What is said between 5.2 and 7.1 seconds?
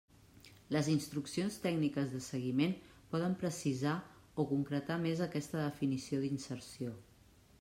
aquesta definició d'inserció.